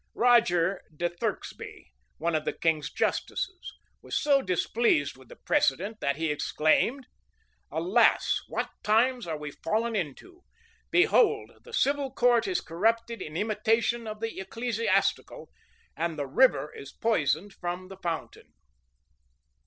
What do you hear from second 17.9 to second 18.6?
fountain."